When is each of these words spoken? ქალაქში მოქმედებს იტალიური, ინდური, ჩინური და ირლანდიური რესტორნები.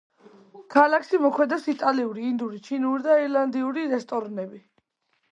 ქალაქში 0.75 1.17
მოქმედებს 1.25 1.67
იტალიური, 1.73 2.23
ინდური, 2.29 2.61
ჩინური 2.69 3.05
და 3.09 3.17
ირლანდიური 3.25 3.83
რესტორნები. 3.91 4.63